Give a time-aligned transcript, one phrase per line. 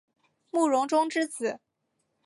[0.49, 1.59] 慕容忠之子。